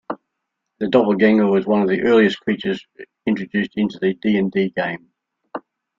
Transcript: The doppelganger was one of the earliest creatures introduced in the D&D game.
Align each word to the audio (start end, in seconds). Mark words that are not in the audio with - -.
The 0.79 0.87
doppelganger 0.87 1.45
was 1.45 1.67
one 1.67 1.83
of 1.83 1.87
the 1.87 2.01
earliest 2.01 2.39
creatures 2.39 2.83
introduced 3.27 3.73
in 3.75 3.87
the 4.01 4.15
D&D 4.15 4.73
game. 4.75 5.11